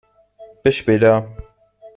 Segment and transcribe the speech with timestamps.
[0.63, 1.27] Bis später!